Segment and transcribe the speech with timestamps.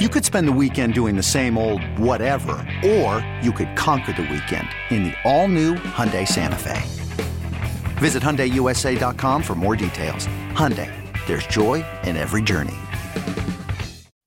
[0.00, 2.52] You could spend the weekend doing the same old whatever,
[2.86, 6.80] or you could conquer the weekend in the all-new Hyundai Santa Fe.
[7.98, 10.28] Visit HyundaiUSA.com for more details.
[10.52, 10.94] Hyundai,
[11.26, 12.76] there's joy in every journey.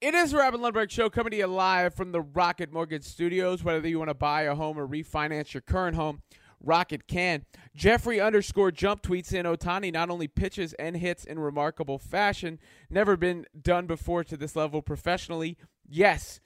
[0.01, 3.63] It is the Robin Lundberg Show coming to you live from the Rocket Mortgage Studios.
[3.63, 6.21] Whether you want to buy a home or refinance your current home,
[6.63, 7.45] Rocket can.
[7.75, 13.17] Jeffrey underscore jump tweets in Otani not only pitches and hits in remarkable fashion, never
[13.17, 15.57] been done before to this level professionally.
[15.87, 16.39] Yes,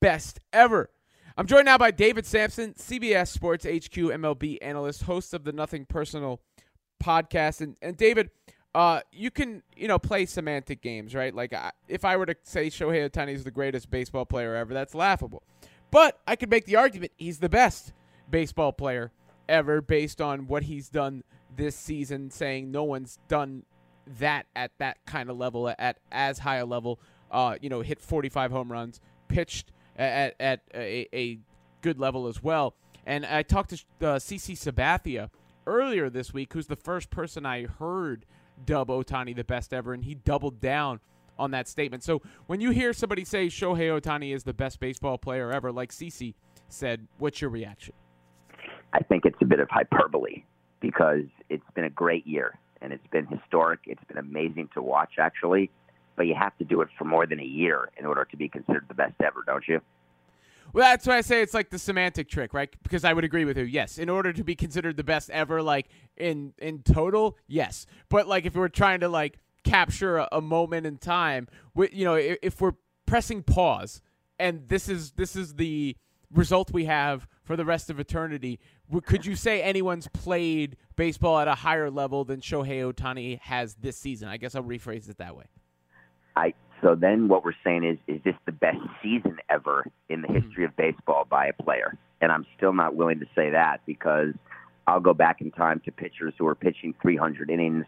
[0.00, 0.90] best ever.
[1.36, 5.86] I'm joined now by David Samson, CBS Sports HQ MLB analyst, host of the Nothing
[5.86, 6.40] Personal
[7.02, 7.62] podcast.
[7.62, 8.30] And, and David,
[8.74, 11.34] uh, you can you know play semantic games, right?
[11.34, 14.74] Like I, if I were to say Shohei Otani is the greatest baseball player ever,
[14.74, 15.42] that's laughable.
[15.90, 17.92] But I could make the argument he's the best
[18.30, 19.12] baseball player
[19.52, 21.22] ever based on what he's done
[21.54, 23.64] this season, saying no one's done
[24.18, 26.98] that at that kind of level, at as high a level.
[27.30, 31.38] Uh, you know, hit 45 home runs, pitched at, at a, a
[31.82, 32.74] good level as well.
[33.06, 35.30] And I talked to uh, CC Sabathia
[35.66, 38.24] earlier this week, who's the first person I heard
[38.64, 41.00] dub Otani the best ever, and he doubled down
[41.38, 42.04] on that statement.
[42.04, 45.90] So when you hear somebody say Shohei Otani is the best baseball player ever, like
[45.90, 46.34] CC
[46.68, 47.94] said, what's your reaction?
[48.92, 50.44] I think it's a bit of hyperbole
[50.80, 53.80] because it's been a great year and it's been historic.
[53.86, 55.70] It's been amazing to watch, actually.
[56.16, 58.48] But you have to do it for more than a year in order to be
[58.48, 59.80] considered the best ever, don't you?
[60.72, 62.70] Well, that's why I say it's like the semantic trick, right?
[62.82, 63.64] Because I would agree with you.
[63.64, 67.86] Yes, in order to be considered the best ever, like in in total, yes.
[68.08, 72.04] But like if we're trying to like capture a, a moment in time, we, you
[72.04, 72.74] know, if, if we're
[73.06, 74.00] pressing pause
[74.38, 75.96] and this is this is the
[76.34, 78.60] result we have for the rest of eternity,
[79.04, 83.96] could you say anyone's played baseball at a higher level than Shohei Ohtani has this
[83.96, 84.28] season?
[84.28, 85.44] I guess I'll rephrase it that way.
[86.36, 90.28] I so then what we're saying is is this the best season ever in the
[90.28, 91.96] history of baseball by a player?
[92.20, 94.34] And I'm still not willing to say that because
[94.86, 97.84] I'll go back in time to pitchers who are pitching 300 innings,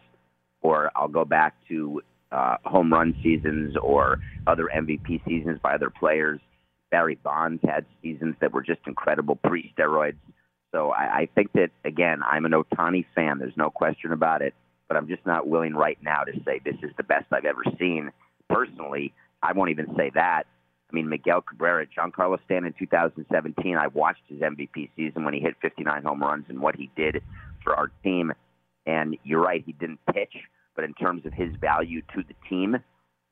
[0.61, 2.01] or I'll go back to
[2.31, 6.39] uh, home run seasons or other MVP seasons by other players.
[6.91, 10.17] Barry Bonds had seasons that were just incredible pre steroids.
[10.73, 13.39] So I, I think that again, I'm an Ohtani fan.
[13.39, 14.53] There's no question about it.
[14.87, 17.63] But I'm just not willing right now to say this is the best I've ever
[17.79, 18.11] seen.
[18.49, 20.43] Personally, I won't even say that.
[20.89, 23.75] I mean, Miguel Cabrera, Giancarlo Stanton in 2017.
[23.75, 27.23] I watched his MVP season when he hit 59 home runs and what he did
[27.63, 28.31] for our team.
[28.85, 30.33] And you're right, he didn't pitch,
[30.75, 32.77] but in terms of his value to the team,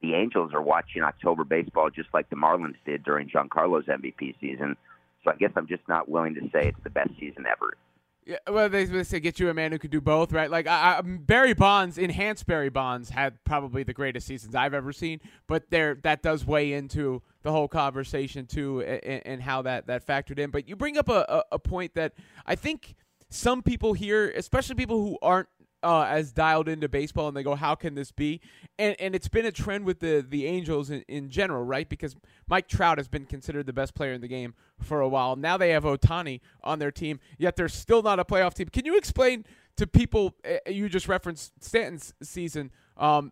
[0.04, 4.76] the Angels are watching October baseball just like the Marlins did during Giancarlo's MVP season.
[5.24, 7.78] So I guess I'm just not willing to say it's the best season ever.
[8.26, 10.52] Yeah, well, they, they say get you a man who could do both, right?
[10.52, 14.92] Like I, I, Barry Bonds, enhanced Barry Bonds, had probably the greatest seasons I've ever
[14.92, 15.22] seen.
[15.48, 20.06] But there, that does weigh into the whole conversation too, and, and how that that
[20.06, 20.52] factored in.
[20.52, 22.14] But you bring up a, a, a point that
[22.46, 22.96] I think
[23.30, 25.50] some people here, especially people who aren't
[25.84, 28.42] uh, as dialed into baseball and they go, how can this be?
[28.80, 31.88] And and it's been a trend with the the Angels in, in general, right?
[31.88, 32.16] Because
[32.48, 35.36] Mike Trout has been considered the best player in the game for a while.
[35.36, 38.70] Now they have Otani on their team, yet they're still not a playoff team.
[38.70, 39.46] Can you explain
[39.78, 40.36] to people?
[40.44, 42.72] Uh, you just referenced Stanton's season.
[42.98, 43.32] Um,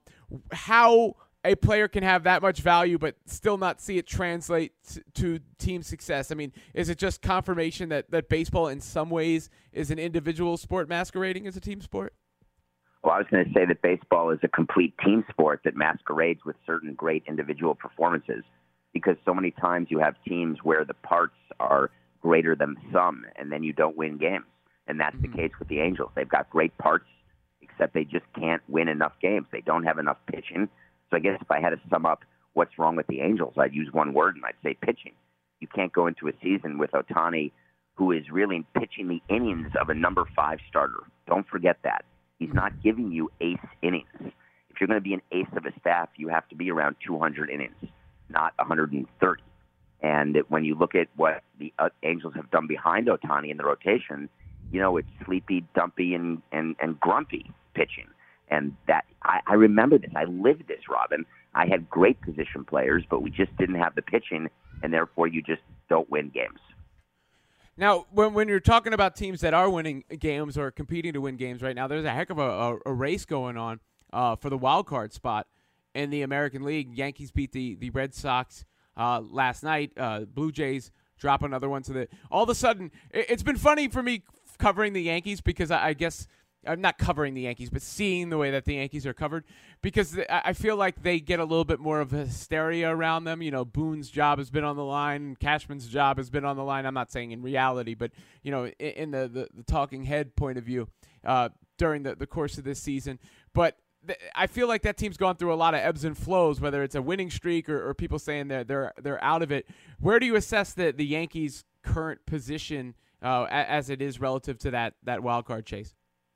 [0.51, 4.73] how a player can have that much value but still not see it translate
[5.15, 6.31] to team success?
[6.31, 10.57] I mean, is it just confirmation that, that baseball in some ways is an individual
[10.57, 12.13] sport masquerading as a team sport?
[13.03, 16.41] Well, I was going to say that baseball is a complete team sport that masquerades
[16.45, 18.43] with certain great individual performances
[18.93, 21.89] because so many times you have teams where the parts are
[22.21, 24.45] greater than the sum and then you don't win games.
[24.87, 25.31] And that's mm-hmm.
[25.31, 26.11] the case with the Angels.
[26.15, 27.05] They've got great parts,
[27.61, 29.47] except they just can't win enough games.
[29.51, 30.69] They don't have enough pitching.
[31.09, 32.23] So I guess if I had to sum up
[32.53, 35.13] what's wrong with the Angels, I'd use one word and I'd say pitching.
[35.59, 37.51] You can't go into a season with Ohtani,
[37.95, 41.03] who is really pitching the innings of a number five starter.
[41.27, 42.03] Don't forget that.
[42.41, 44.07] He's not giving you ace innings.
[44.19, 46.95] If you're going to be an ace of a staff, you have to be around
[47.05, 47.75] 200 innings,
[48.29, 49.43] not 130.
[50.01, 53.63] And when you look at what the uh, Angels have done behind Otani in the
[53.63, 54.27] rotation,
[54.71, 58.07] you know it's sleepy, dumpy, and and and grumpy pitching.
[58.49, 60.09] And that I, I remember this.
[60.15, 61.27] I lived this, Robin.
[61.53, 64.49] I had great position players, but we just didn't have the pitching,
[64.81, 66.59] and therefore you just don't win games.
[67.77, 71.37] Now, when, when you're talking about teams that are winning games or competing to win
[71.37, 73.79] games right now, there's a heck of a, a, a race going on
[74.11, 75.47] uh, for the wild card spot
[75.95, 76.95] in the American League.
[76.95, 78.65] Yankees beat the, the Red Sox
[78.97, 79.91] uh, last night.
[79.97, 81.83] Uh, Blue Jays drop another one.
[81.83, 84.23] So that all of a sudden, it, has been funny for me
[84.57, 86.27] covering the Yankees because I, I guess–
[86.65, 89.45] I'm not covering the Yankees, but seeing the way that the Yankees are covered,
[89.81, 93.41] because I feel like they get a little bit more of hysteria around them.
[93.41, 96.63] You know, Boone's job has been on the line, Cashman's job has been on the
[96.63, 96.85] line.
[96.85, 98.11] I'm not saying in reality, but
[98.43, 100.87] you know, in the the, the talking head point of view,
[101.25, 103.19] uh, during the the course of this season,
[103.53, 103.77] but.
[104.33, 106.95] I feel like that team's gone through a lot of ebbs and flows, whether it's
[106.95, 109.67] a winning streak or, or people saying they're they're they're out of it.
[109.99, 114.71] Where do you assess the the Yankees' current position uh, as it is relative to
[114.71, 115.93] that that wild card chase?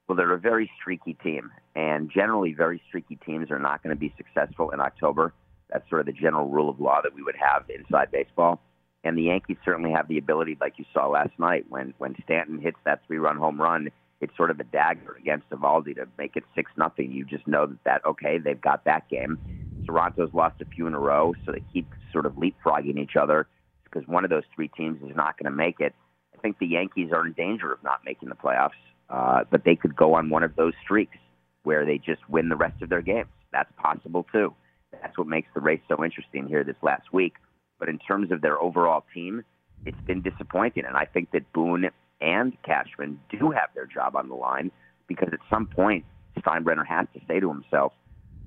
[0.07, 3.99] Well, they're a very streaky team, and generally, very streaky teams are not going to
[3.99, 5.33] be successful in October.
[5.71, 8.61] That's sort of the general rule of law that we would have inside baseball.
[9.03, 12.59] And the Yankees certainly have the ability, like you saw last night, when when Stanton
[12.59, 13.89] hits that three-run home run,
[14.21, 17.11] it's sort of a dagger against Eovaldi to make it six nothing.
[17.11, 19.39] You just know that that okay, they've got that game.
[19.85, 23.47] Toronto's lost a few in a row, so they keep sort of leapfrogging each other
[23.83, 25.93] because one of those three teams is not going to make it.
[26.35, 28.71] I think the Yankees are in danger of not making the playoffs.
[29.09, 31.17] Uh, but they could go on one of those streaks
[31.63, 33.29] where they just win the rest of their games.
[33.51, 34.53] That's possible too.
[34.91, 37.33] That's what makes the race so interesting here this last week.
[37.79, 39.43] But in terms of their overall team,
[39.85, 40.85] it's been disappointing.
[40.85, 41.89] And I think that Boone
[42.21, 44.71] and Cashman do have their job on the line
[45.07, 46.05] because at some point,
[46.39, 47.93] Steinbrenner has to say to himself,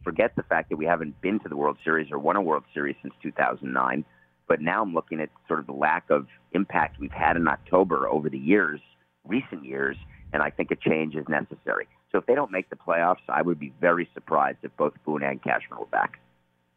[0.04, 2.64] forget the fact that we haven't been to the World Series or won a World
[2.74, 4.04] Series since 2009.
[4.46, 8.08] But now I'm looking at sort of the lack of impact we've had in October
[8.08, 8.80] over the years,
[9.26, 9.96] recent years,
[10.32, 11.88] and I think a change is necessary.
[12.12, 15.22] So if they don't make the playoffs, I would be very surprised if both Boone
[15.22, 16.20] and Cashman were back.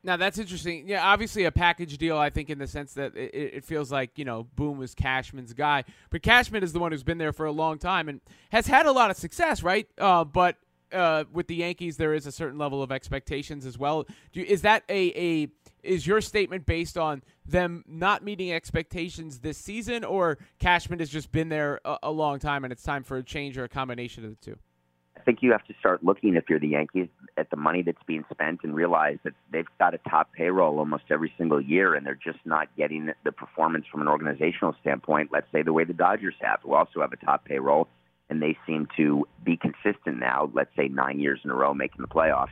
[0.04, 0.88] Now that's interesting.
[0.88, 2.18] Yeah, obviously a package deal.
[2.18, 5.54] I think in the sense that it, it, feels like you know Boone was Cashman's
[5.54, 8.20] guy, but Cashman is the one who's been there for a long time and
[8.52, 9.88] has had a lot of success, right?
[10.00, 10.58] Uh, but
[10.92, 14.08] uh, with the Yankees, there is a certain level of expectations as well.
[14.34, 15.48] Is that a, a
[15.84, 21.32] is your statement based on them not meeting expectations this season, or Cashman has just
[21.32, 24.26] been there a, a long time and it's time for a change or a combination
[24.26, 24.58] of the two?
[25.18, 27.08] I think you have to start looking, if you're the Yankees,
[27.38, 31.04] at the money that's being spent and realize that they've got a top payroll almost
[31.12, 35.30] every single year, and they're just not getting the performance from an organizational standpoint.
[35.32, 37.88] Let's say the way the Dodgers have, who also have a top payroll
[38.32, 40.50] and they seem to be consistent now.
[40.54, 42.48] Let's say nine years in a row making the playoffs,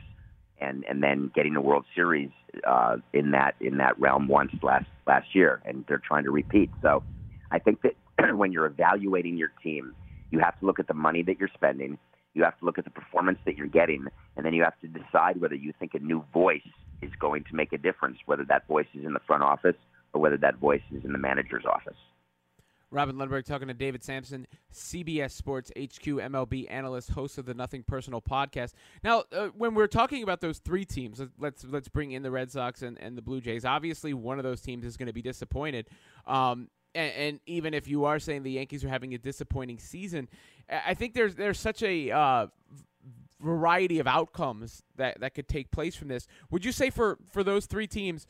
[0.60, 2.30] and and then getting a World Series
[2.66, 6.70] uh, in that in that realm once last last year, and they're trying to repeat.
[6.82, 7.02] So,
[7.50, 7.96] I think that
[8.36, 9.94] when you're evaluating your team,
[10.30, 11.98] you have to look at the money that you're spending.
[12.34, 14.86] You have to look at the performance that you're getting, and then you have to
[14.86, 16.62] decide whether you think a new voice
[17.02, 19.76] is going to make a difference, whether that voice is in the front office
[20.12, 21.96] or whether that voice is in the manager's office.
[22.90, 27.84] Robin Lundberg talking to David Samson, CBS Sports HQ MLB analyst, host of the Nothing
[27.84, 28.72] Personal podcast.
[29.04, 32.50] Now, uh, when we're talking about those three teams, let's let's bring in the Red
[32.50, 33.64] Sox and, and the Blue Jays.
[33.64, 35.88] Obviously, one of those teams is going to be disappointed.
[36.26, 40.28] Um, and, and, even if you are saying the Yankees are having a disappointing season,
[40.68, 42.46] I think there's there's such a uh,
[43.40, 46.26] variety of outcomes that, that could take place from this.
[46.50, 48.26] Would you say for, for those three teams,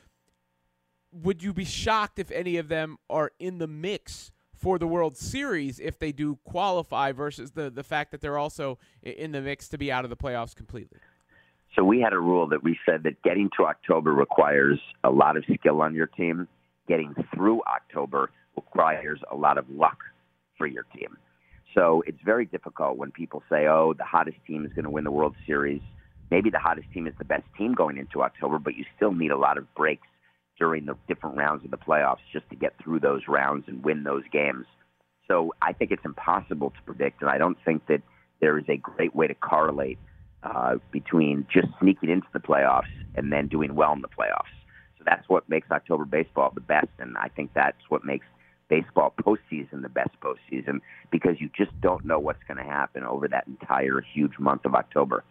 [1.13, 5.17] would you be shocked if any of them are in the mix for the World
[5.17, 9.69] Series if they do qualify versus the the fact that they're also in the mix
[9.71, 10.99] to be out of the playoffs completely.
[11.75, 15.37] So we had a rule that we said that getting to October requires a lot
[15.37, 16.47] of skill on your team.
[16.89, 19.99] Getting through October requires a lot of luck
[20.59, 21.17] for your team.
[21.75, 25.05] So it's very difficult when people say, "Oh, the hottest team is going to win
[25.05, 25.81] the World Series."
[26.31, 29.31] Maybe the hottest team is the best team going into October, but you still need
[29.31, 30.07] a lot of breaks
[30.61, 34.05] during the different rounds of the playoffs just to get through those rounds and win
[34.05, 34.67] those games.
[35.27, 38.03] So I think it's impossible to predict, and I don't think that
[38.41, 39.99] there is a great way to correlate
[40.43, 44.53] uh, between just sneaking into the playoffs and then doing well in the playoffs.
[44.99, 48.27] So that's what makes October baseball the best, and I think that's what makes
[48.69, 53.27] baseball postseason the best postseason because you just don't know what's going to happen over
[53.29, 55.25] that entire huge month of October.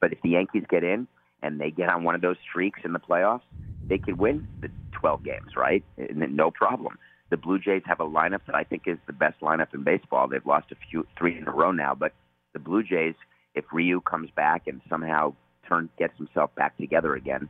[0.00, 1.06] But if the Yankees get in
[1.42, 3.42] and they get on one of those streaks in the playoffs,
[3.88, 5.84] they could win the 12 games, right?
[5.96, 6.98] No problem.
[7.30, 10.28] The Blue Jays have a lineup that I think is the best lineup in baseball.
[10.28, 12.12] They've lost a few three in a row now, but
[12.52, 13.14] the Blue Jays,
[13.54, 15.34] if Ryu comes back and somehow
[15.68, 17.48] turn gets himself back together again,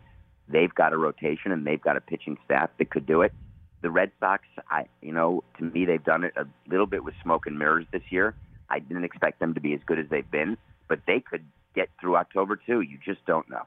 [0.49, 3.33] they've got a rotation and they've got a pitching staff that could do it.
[3.83, 7.15] The Red Sox, I you know, to me they've done it a little bit with
[7.23, 8.35] smoke and mirrors this year.
[8.71, 10.57] I didn't expect them to be as good as they've been,
[10.89, 12.81] but they could get through October too.
[12.81, 13.65] You just don't know.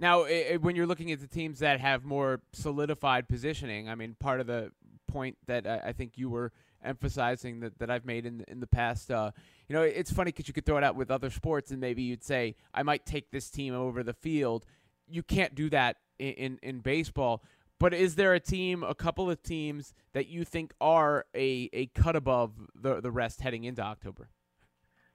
[0.00, 4.16] Now, it, when you're looking at the teams that have more solidified positioning, I mean,
[4.18, 4.72] part of the
[5.06, 6.52] point that I, I think you were
[6.82, 9.10] emphasizing that, that I've made in in the past.
[9.10, 9.30] Uh,
[9.68, 12.02] you know, it's funny because you could throw it out with other sports, and maybe
[12.02, 14.64] you'd say, "I might take this team over the field."
[15.06, 17.42] You can't do that in, in, in baseball.
[17.78, 21.86] But is there a team, a couple of teams that you think are a, a
[21.86, 24.30] cut above the the rest heading into October?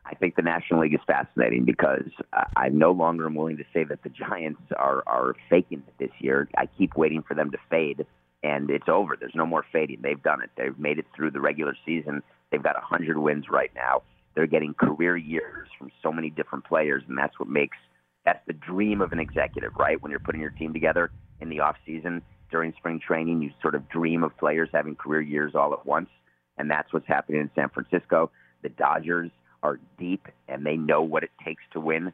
[0.06, 2.10] I think the National League is fascinating because
[2.56, 6.12] I no longer am willing to say that the Giants are are faking it this
[6.20, 6.48] year.
[6.58, 8.06] I keep waiting for them to fade,
[8.44, 9.18] and it's over.
[9.20, 10.00] There's no more fading.
[10.04, 10.52] They've done it.
[10.58, 12.22] They've made it through the regular season.
[12.52, 14.04] They've got 100 wins right now.
[14.36, 17.78] They're getting career years from so many different players, and that's what makes
[18.26, 20.02] that's the dream of an executive, right?
[20.02, 22.22] When you're putting your team together in the off season
[22.52, 26.10] during spring training, you sort of dream of players having career years all at once,
[26.58, 28.30] and that's what's happening in San Francisco.
[28.62, 29.32] The Dodgers
[29.66, 32.14] are deep and they know what it takes to win.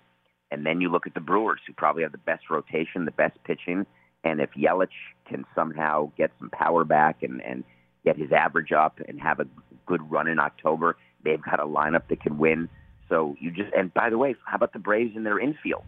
[0.52, 3.38] And then you look at the Brewers, who probably have the best rotation, the best
[3.44, 3.86] pitching.
[4.24, 4.88] And if Yelich
[5.28, 7.64] can somehow get some power back and, and
[8.04, 9.46] get his average up and have a
[9.86, 12.70] good run in October, they've got a lineup that can win.
[13.10, 15.86] So you just and by the way, how about the Braves in their infield?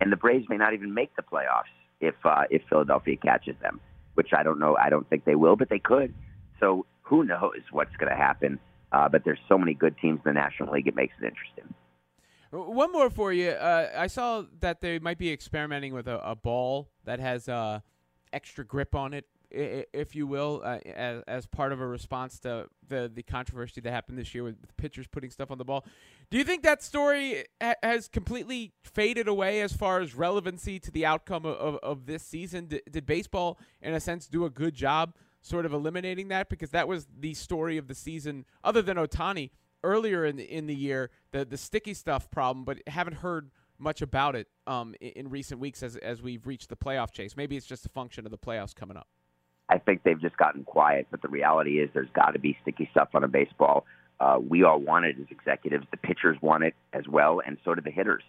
[0.00, 3.80] And the Braves may not even make the playoffs if uh, if Philadelphia catches them,
[4.14, 4.76] which I don't know.
[4.76, 6.14] I don't think they will, but they could.
[6.60, 8.58] So who knows what's going to happen?
[8.92, 11.74] Uh, but there's so many good teams in the National League, it makes it interesting.
[12.50, 13.48] One more for you.
[13.48, 17.80] Uh, I saw that they might be experimenting with a, a ball that has uh,
[18.30, 22.66] extra grip on it, if you will, uh, as, as part of a response to
[22.88, 25.84] the, the controversy that happened this year with, pitchers putting stuff on the ball.
[26.30, 30.90] Do you think that story ha- has completely faded away as far as relevancy to
[30.90, 32.66] the outcome of, of, of this season?
[32.66, 36.70] D- did baseball, in a sense, do a good job sort of eliminating that because
[36.70, 39.50] that was the story of the season, other than Otani
[39.84, 44.00] earlier in the, in the year, the the sticky stuff problem, but haven't heard much
[44.00, 47.36] about it um, in, in recent weeks as as we've reached the playoff chase.
[47.36, 49.08] Maybe it's just a function of the playoffs coming up.
[49.68, 52.88] I think they've just gotten quiet, but the reality is there's got to be sticky
[52.90, 53.86] stuff on a baseball.
[54.20, 55.86] Uh, we all want it as executives.
[55.90, 58.22] The pitchers want it as well, and so do the hitters.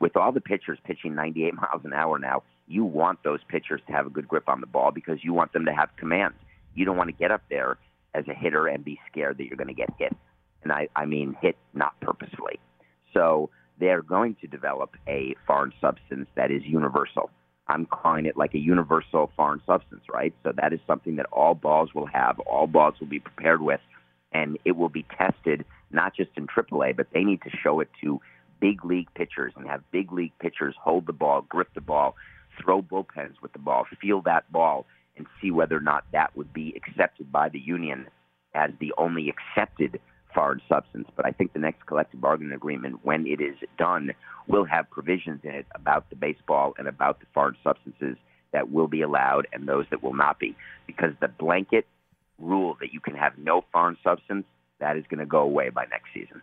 [0.00, 3.92] With all the pitchers pitching 98 miles an hour now, you want those pitchers to
[3.92, 6.34] have a good grip on the ball because you want them to have command.
[6.74, 7.78] You don't want to get up there
[8.14, 10.14] as a hitter and be scared that you're going to get hit.
[10.62, 12.58] And I, I mean hit not purposefully.
[13.14, 17.30] So they're going to develop a foreign substance that is universal.
[17.68, 20.34] I'm calling it like a universal foreign substance, right?
[20.44, 23.80] So that is something that all balls will have, all balls will be prepared with,
[24.32, 27.88] and it will be tested not just in AAA, but they need to show it
[28.02, 28.20] to
[28.60, 32.16] big league pitchers and have big league pitchers hold the ball, grip the ball,
[32.60, 34.86] throw bullpens with the ball, feel that ball,
[35.16, 38.06] and see whether or not that would be accepted by the union
[38.54, 40.00] as the only accepted
[40.34, 41.08] foreign substance.
[41.16, 44.12] But I think the next collective bargaining agreement, when it is done,
[44.46, 48.16] will have provisions in it about the baseball and about the foreign substances
[48.52, 50.54] that will be allowed and those that will not be.
[50.86, 51.86] Because the blanket
[52.38, 54.44] rule that you can have no foreign substance,
[54.78, 56.42] that is going to go away by next season.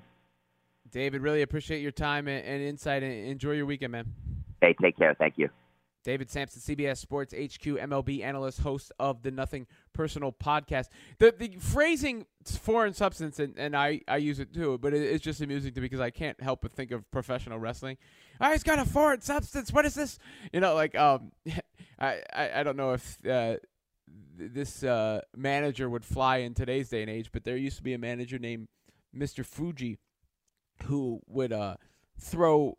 [0.94, 4.14] David, really appreciate your time and insight and enjoy your weekend, man.
[4.62, 5.16] Hey, take care.
[5.16, 5.50] Thank you.
[6.04, 10.90] David Samson, CBS Sports HQ MLB analyst, host of the Nothing Personal podcast.
[11.18, 15.24] The the phrasing foreign substance, and, and I, I use it too, but it, it's
[15.24, 17.98] just amusing to me because I can't help but think of professional wrestling.
[18.40, 19.74] Oh, he's got a foreign substance.
[19.74, 20.20] What is this?
[20.52, 21.32] You know, like um,
[22.00, 23.56] I, I, I don't know if uh,
[24.38, 27.94] this uh, manager would fly in today's day and age, but there used to be
[27.94, 28.68] a manager named
[29.16, 29.46] Mr.
[29.46, 29.98] Fuji
[30.86, 31.75] who would uh,
[32.20, 32.77] throw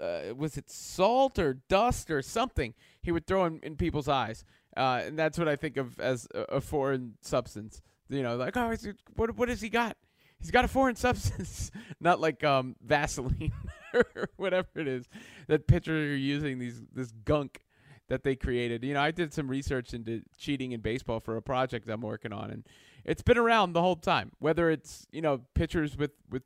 [0.00, 4.44] uh, was it salt or dust or something he would throw in, in people's eyes,
[4.76, 7.82] uh, and that's what I think of as a, foreign substance.
[8.08, 8.74] You know, like oh,
[9.14, 9.96] what what has he got?
[10.38, 13.52] He's got a foreign substance, not like um, Vaseline
[13.94, 15.08] or whatever it is
[15.46, 17.64] that pitchers are using these this gunk
[18.08, 18.84] that they created.
[18.84, 22.32] You know, I did some research into cheating in baseball for a project I'm working
[22.32, 22.66] on, and
[23.04, 24.32] it's been around the whole time.
[24.38, 26.42] Whether it's you know pitchers with with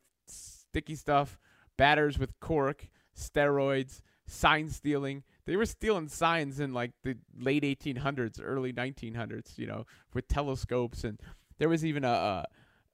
[0.77, 1.39] sticky stuff,
[1.75, 5.23] batters with cork, steroids, sign stealing.
[5.47, 11.03] They were stealing signs in like the late 1800s, early 1900s, you know, with telescopes,
[11.03, 11.19] and
[11.57, 12.45] there was even a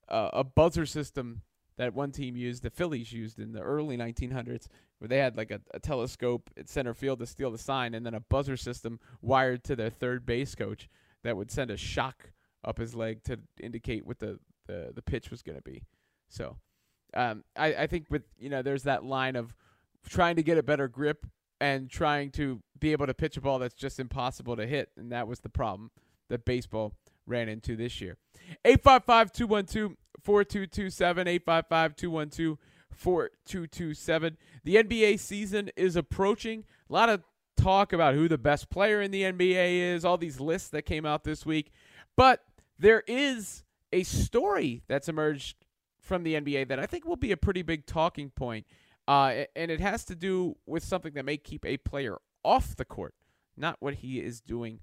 [0.07, 1.41] a, a buzzer system
[1.77, 4.67] that one team used, the Phillies used in the early 1900s,
[4.99, 8.05] where they had like a, a, telescope at center field to steal the sign, and
[8.05, 10.87] then a buzzer system wired to their third base coach
[11.23, 12.31] that would send a shock
[12.63, 15.83] up his leg to indicate what the, the, the pitch was going to be.
[16.29, 16.57] So
[17.13, 19.55] um, I, I think with, you know, there's that line of
[20.07, 21.25] trying to get a better grip
[21.61, 24.89] and trying to be able to pitch a ball that's just impossible to hit.
[24.97, 25.91] And that was the problem
[26.29, 26.93] that baseball
[27.25, 28.17] ran into this year.
[28.65, 29.91] 855 212
[30.23, 31.27] 4227.
[31.27, 32.57] 855 212
[32.95, 34.37] 4227.
[34.63, 36.65] The NBA season is approaching.
[36.89, 37.23] A lot of
[37.57, 41.05] talk about who the best player in the NBA is, all these lists that came
[41.05, 41.71] out this week.
[42.15, 42.43] But
[42.77, 45.62] there is a story that's emerged
[46.03, 48.67] from the NBA that I think will be a pretty big talking point.
[49.07, 52.85] Uh, and it has to do with something that may keep a player off the
[52.85, 53.15] court,
[53.57, 54.79] not what he is doing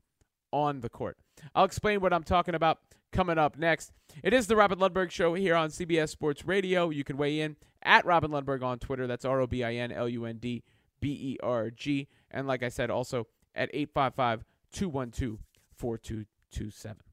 [0.52, 1.16] on the court.
[1.54, 2.78] I'll explain what I'm talking about
[3.12, 3.92] coming up next.
[4.22, 6.90] It is the Robin Lundberg Show here on CBS Sports Radio.
[6.90, 9.06] You can weigh in at Robin Lundberg on Twitter.
[9.06, 10.62] That's R O B I N L U N D
[11.00, 12.08] B E R G.
[12.30, 15.38] And like I said, also at 855 212
[15.76, 17.09] 4227.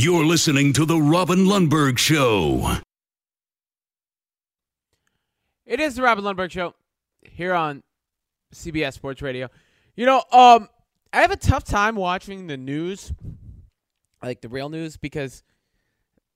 [0.00, 2.76] You're listening to The Robin Lundberg Show.
[5.66, 6.76] It is the Robin Lundberg Show
[7.20, 7.82] here on
[8.54, 9.48] CBS Sports Radio.
[9.96, 10.68] You know, um,
[11.12, 13.12] I have a tough time watching the news,
[14.22, 15.42] like the real news, because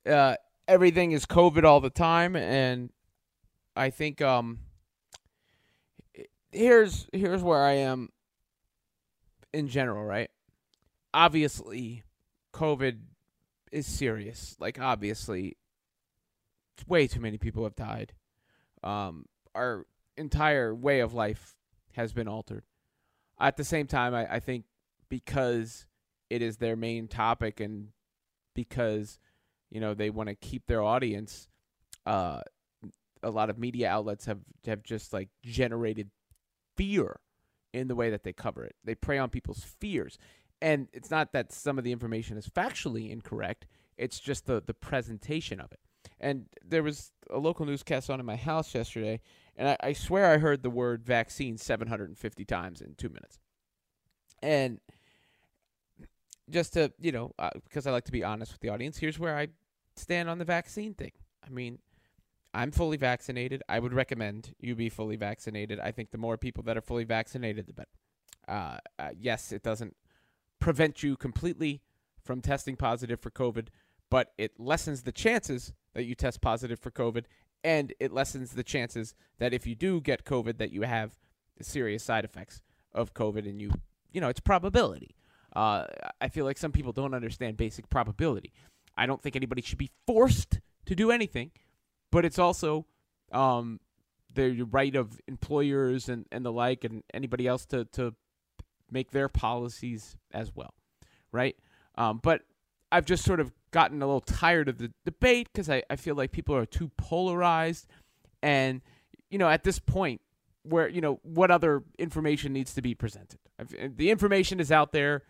[0.07, 0.35] uh,
[0.66, 2.90] everything is COVID all the time, and
[3.76, 4.59] I think um,
[6.50, 8.09] here's here's where I am
[9.54, 10.33] in general, right?
[11.14, 12.02] Obviously,
[12.52, 12.99] COVID
[13.72, 14.54] is serious.
[14.60, 15.56] Like obviously,
[16.86, 18.12] way too many people have died.
[18.84, 19.86] Um, our
[20.16, 21.56] entire way of life
[21.92, 22.64] has been altered.
[23.40, 24.64] At the same time, I, I think
[25.08, 25.86] because
[26.30, 27.88] it is their main topic and
[28.54, 29.18] because
[29.70, 31.48] you know they want to keep their audience,
[32.06, 32.40] uh,
[33.22, 36.10] a lot of media outlets have have just like generated
[36.76, 37.20] fear
[37.72, 38.76] in the way that they cover it.
[38.84, 40.18] They prey on people's fears.
[40.62, 43.66] And it's not that some of the information is factually incorrect,
[43.99, 45.81] it's just the, the presentation of it.
[46.21, 49.21] And there was a local newscast on in my house yesterday,
[49.57, 53.40] and I, I swear I heard the word vaccine 750 times in two minutes.
[54.40, 54.78] And
[56.49, 59.19] just to, you know, uh, because I like to be honest with the audience, here's
[59.19, 59.49] where I
[59.97, 61.12] stand on the vaccine thing.
[61.45, 61.81] I mean,
[62.54, 63.64] I'm fully vaccinated.
[63.69, 65.81] I would recommend you be fully vaccinated.
[65.81, 67.88] I think the more people that are fully vaccinated, the better.
[68.47, 69.97] Uh, uh, yes, it doesn't
[70.62, 71.83] prevent you completely
[72.25, 73.69] from testing positive for COVID,
[74.11, 77.25] but it lessens the chances that you test positive for COVID,
[77.64, 81.16] and it lessens the chances that if you do get COVID, that you have
[81.61, 83.70] serious side effects of COVID, and you,
[84.12, 85.14] you know, it's probability.
[85.55, 85.87] Uh,
[86.20, 88.53] I feel like some people don't understand basic probability.
[88.96, 91.51] I don't think anybody should be forced to do anything
[92.12, 92.87] but it's also
[93.33, 93.81] um,
[94.33, 98.14] the right of employers and, and the like and anybody else to, to
[98.92, 100.74] make their policies as well,
[101.33, 101.57] right?
[101.96, 102.42] Um, but
[102.90, 106.14] I've just sort of gotten a little tired of the debate because I, I feel
[106.14, 107.87] like people are too polarized.
[108.42, 108.83] And,
[109.31, 110.20] you know, at this point,
[110.62, 113.38] where, you know, what other information needs to be presented?
[113.96, 115.22] The information is out there.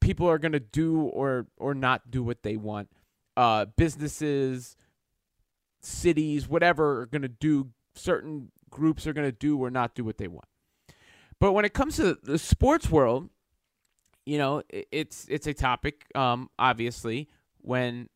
[0.00, 2.88] People are going to do or, or not do what they want.
[3.36, 4.76] Uh, businesses,
[5.80, 10.04] cities, whatever, are going to do, certain groups are going to do or not do
[10.04, 10.46] what they want.
[11.40, 13.28] But when it comes to the sports world,
[14.26, 18.08] you know, it's it's a topic, um, obviously, when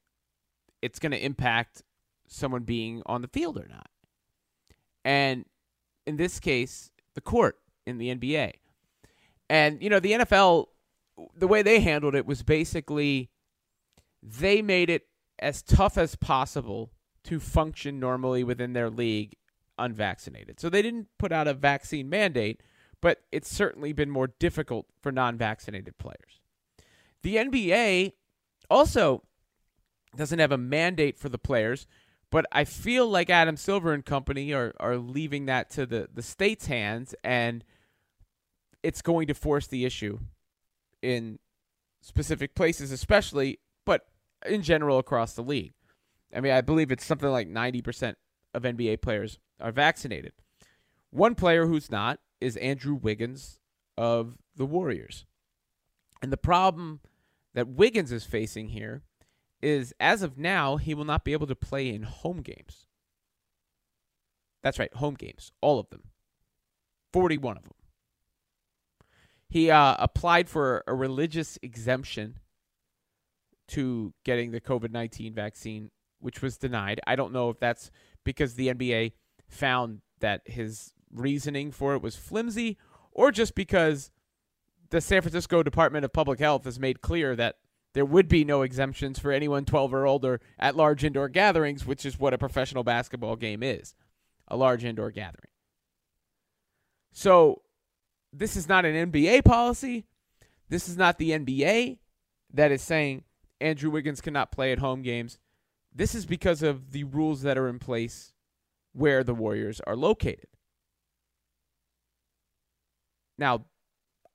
[0.80, 1.82] it's going to impact
[2.26, 3.88] someone being on the field or not.
[5.04, 5.44] And
[6.06, 8.52] in this case, the court in the NBA.
[9.50, 10.66] And, you know, the NFL,
[11.36, 13.30] the way they handled it was basically
[14.22, 15.06] they made it
[15.38, 16.92] as tough as possible
[17.24, 19.36] to function normally within their league
[19.78, 20.60] unvaccinated.
[20.60, 22.62] So they didn't put out a vaccine mandate,
[23.00, 26.40] but it's certainly been more difficult for non vaccinated players.
[27.22, 28.12] The NBA
[28.70, 29.22] also
[30.16, 31.86] doesn't have a mandate for the players,
[32.30, 36.22] but I feel like Adam Silver and company are, are leaving that to the, the
[36.22, 37.64] state's hands, and
[38.82, 40.18] it's going to force the issue
[41.02, 41.38] in
[42.00, 44.06] specific places, especially, but
[44.46, 45.72] in general across the league.
[46.34, 48.14] I mean, I believe it's something like 90%
[48.54, 50.32] of NBA players are vaccinated.
[51.10, 53.58] One player who's not is Andrew Wiggins
[53.96, 55.24] of the Warriors.
[56.22, 57.00] And the problem
[57.54, 59.02] that Wiggins is facing here
[59.60, 62.86] is as of now, he will not be able to play in home games.
[64.62, 66.02] That's right, home games, all of them.
[67.12, 67.72] 41 of them.
[69.48, 72.38] He uh, applied for a religious exemption
[73.68, 77.00] to getting the COVID 19 vaccine which was denied.
[77.06, 77.90] I don't know if that's
[78.24, 79.12] because the NBA
[79.48, 82.78] found that his reasoning for it was flimsy
[83.12, 84.10] or just because
[84.90, 87.56] the San Francisco Department of Public Health has made clear that
[87.94, 92.06] there would be no exemptions for anyone 12 or older at large indoor gatherings, which
[92.06, 93.94] is what a professional basketball game is
[94.46, 95.50] a large indoor gathering.
[97.12, 97.62] So,
[98.32, 100.06] this is not an NBA policy.
[100.68, 101.98] This is not the NBA
[102.52, 103.24] that is saying
[103.60, 105.38] Andrew Wiggins cannot play at home games.
[105.94, 108.32] This is because of the rules that are in place
[108.92, 110.48] where the Warriors are located.
[113.38, 113.66] Now,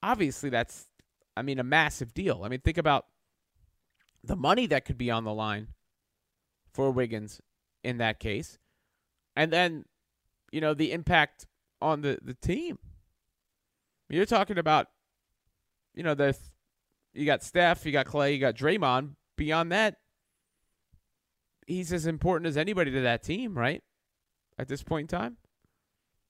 [0.01, 0.87] obviously, that's,
[1.35, 2.41] I mean, a massive deal.
[2.43, 3.05] I mean, think about
[4.23, 5.67] the money that could be on the line
[6.73, 7.41] for Wiggins
[7.83, 8.57] in that case.
[9.35, 9.85] And then,
[10.51, 11.45] you know, the impact
[11.81, 12.79] on the, the team.
[14.09, 14.87] You're talking about,
[15.93, 16.37] you know, the
[17.13, 19.11] you got Steph, you got Clay, you got Draymond.
[19.37, 19.97] Beyond that,
[21.67, 23.83] he's as important as anybody to that team, right?
[24.57, 25.37] At this point in time.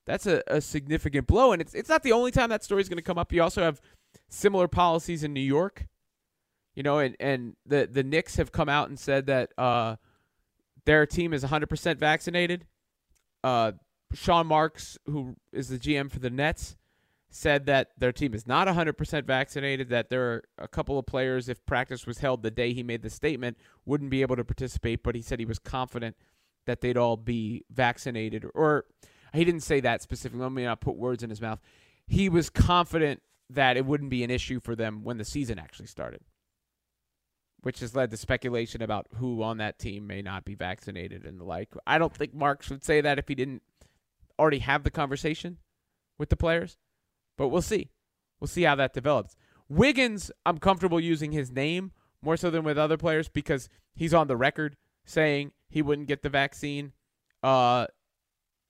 [0.06, 1.52] That's a, a significant blow.
[1.52, 3.32] And it's it's not the only time that story's gonna come up.
[3.32, 3.80] You also have
[4.28, 5.86] similar policies in New York.
[6.74, 9.94] You know, and, and the, the Knicks have come out and said that uh,
[10.84, 12.66] their team is 100% vaccinated.
[13.44, 13.72] Uh,
[14.12, 16.76] Sean Marks, who is the GM for the Nets,
[17.30, 21.48] said that their team is not 100% vaccinated, that there are a couple of players,
[21.48, 25.02] if practice was held the day he made the statement, wouldn't be able to participate,
[25.02, 26.16] but he said he was confident
[26.66, 28.46] that they'd all be vaccinated.
[28.54, 28.84] Or
[29.34, 30.42] he didn't say that specifically.
[30.42, 31.60] Let me not put words in his mouth.
[32.06, 35.86] He was confident that it wouldn't be an issue for them when the season actually
[35.86, 36.20] started,
[37.62, 41.38] which has led to speculation about who on that team may not be vaccinated and
[41.38, 41.70] the like.
[41.86, 43.62] I don't think Marks would say that if he didn't
[44.38, 45.58] already have the conversation
[46.18, 46.78] with the players,
[47.36, 47.90] but we'll see.
[48.40, 49.36] We'll see how that develops.
[49.68, 51.92] Wiggins, I'm comfortable using his name
[52.22, 56.22] more so than with other players because he's on the record saying he wouldn't get
[56.22, 56.92] the vaccine
[57.42, 57.86] uh,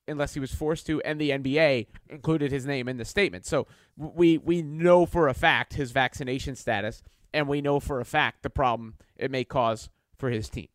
[0.07, 3.47] unless he was forced to, and the NBA included his name in the statement.
[3.47, 8.05] So we we know for a fact his vaccination status, and we know for a
[8.05, 9.89] fact the problem it may cause
[10.19, 10.69] for his team.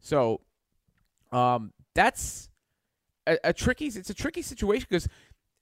[0.00, 0.40] So
[1.32, 2.48] um, that's
[3.26, 3.86] a, a tricky.
[3.86, 5.08] It's a tricky situation because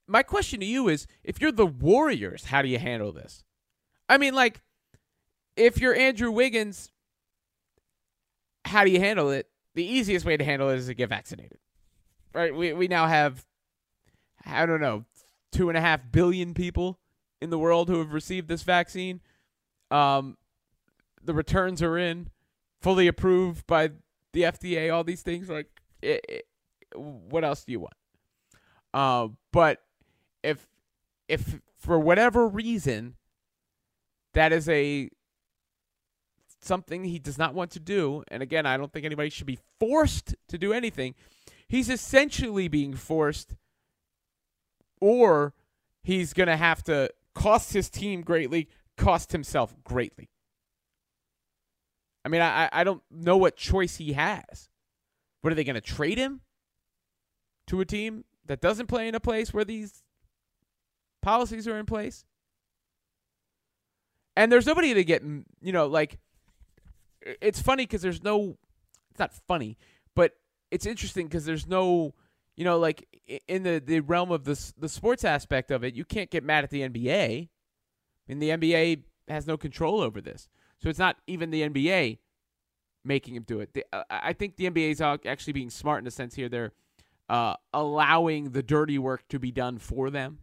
[0.07, 3.45] my question to you is: if you're the Warriors, how do you handle this?
[4.09, 4.61] I mean, like,
[5.57, 6.91] if you're Andrew Wiggins,
[8.65, 9.49] how do you handle it?
[9.75, 11.59] The easiest way to handle it is to get vaccinated
[12.35, 12.55] right?
[12.55, 13.47] We we now have
[14.45, 15.05] I don't know
[15.53, 16.99] two and a half billion people
[17.41, 19.21] in the world who have received this vaccine.
[19.91, 20.37] Um,
[21.23, 22.31] the returns are in,
[22.81, 23.91] fully approved by
[24.33, 24.93] the FDA.
[24.93, 25.69] All these things, like,
[26.03, 26.45] it, it,
[26.95, 27.95] what else do you want?
[28.93, 29.83] Uh, but
[30.43, 30.67] if
[31.29, 33.17] if for whatever reason
[34.35, 35.09] that is a
[36.61, 39.59] something he does not want to do, and again, I don't think anybody should be
[39.79, 41.15] forced to do anything
[41.69, 43.55] he's essentially being forced,
[45.01, 45.55] or
[46.03, 50.31] he's going to have to cost his team greatly, cost himself greatly.
[52.25, 54.69] I mean, I, I don't know what choice he has.
[55.43, 56.41] What are they going to trade him
[57.67, 60.03] to a team that doesn't play in a place where these
[61.21, 62.25] policies are in place?
[64.37, 66.19] And there's nobody to get, you know, like,
[67.21, 68.57] it's funny because there's no,
[69.11, 69.77] it's not funny,
[70.15, 70.33] but
[70.75, 72.15] it's interesting because there's no,
[72.57, 73.07] you know, like
[73.47, 76.65] in the, the realm of the the sports aspect of it, you can't get mad
[76.65, 77.49] at the NBA.
[77.49, 77.49] I
[78.27, 80.49] mean, the NBA has no control over this,
[80.83, 82.19] so it's not even the NBA
[83.05, 83.73] making him do it.
[83.73, 86.49] The, uh, I think the NBA is actually being smart in a sense here.
[86.49, 86.73] They're
[87.29, 90.41] uh, allowing the dirty work to be done for them,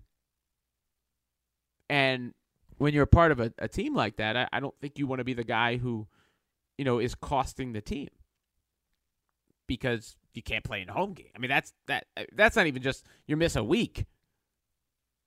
[1.89, 2.33] and
[2.77, 5.07] when you're a part of a, a team like that, I, I don't think you
[5.07, 6.07] want to be the guy who,
[6.77, 8.07] you know, is costing the team
[9.67, 11.31] because you can't play in a home game.
[11.35, 14.05] I mean, that's that that's not even just you miss a week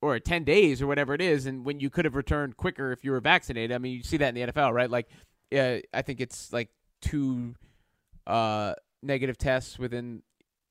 [0.00, 3.04] or 10 days or whatever it is and when you could have returned quicker if
[3.04, 3.74] you were vaccinated.
[3.74, 4.90] I mean, you see that in the NFL, right?
[4.90, 5.08] Like
[5.54, 6.68] uh, I think it's like
[7.00, 7.54] two
[8.26, 10.22] uh, negative tests within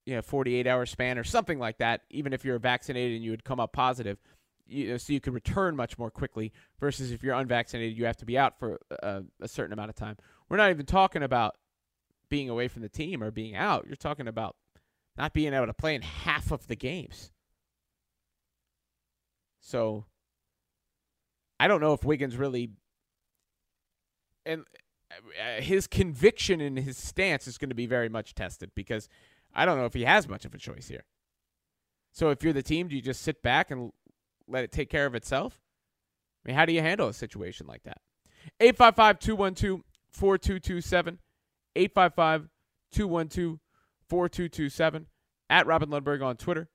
[0.05, 3.31] you know 48 hour span or something like that even if you're vaccinated and you
[3.31, 4.17] would come up positive
[4.65, 8.17] you know, so you could return much more quickly versus if you're unvaccinated you have
[8.17, 10.17] to be out for a certain amount of time
[10.49, 11.55] we're not even talking about
[12.33, 13.85] being away from the team or being out.
[13.85, 14.55] You're talking about
[15.15, 17.31] not being able to play in half of the games.
[19.59, 20.05] So
[21.59, 22.71] I don't know if Wiggins really
[24.47, 24.65] and
[25.11, 29.07] uh, his conviction and his stance is going to be very much tested because
[29.53, 31.05] I don't know if he has much of a choice here.
[32.13, 33.91] So if you're the team, do you just sit back and
[34.47, 35.61] let it take care of itself?
[36.43, 37.99] I mean, how do you handle a situation like that?
[38.59, 41.19] 855 212 4227.
[41.75, 42.49] 855
[42.91, 43.59] 212
[44.09, 45.07] 4227.
[45.49, 46.69] At Robin Lundberg on Twitter.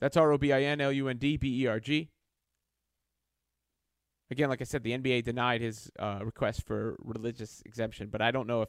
[0.00, 2.10] That's R O B I N L U N D B E R G.
[4.30, 8.32] Again, like I said, the NBA denied his uh, request for religious exemption, but I
[8.32, 8.68] don't know if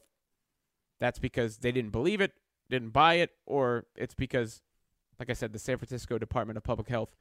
[0.99, 2.33] that's because they didn't believe it,
[2.69, 4.61] didn't buy it, or it's because,
[5.19, 7.15] like I said, the San Francisco Department of Public Health